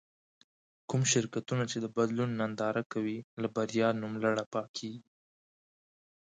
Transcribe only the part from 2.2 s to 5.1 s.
ننداره کوي له بريا نوملړه پاکېږي.